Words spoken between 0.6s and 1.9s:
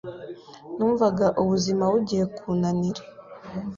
Numvaga ubuzima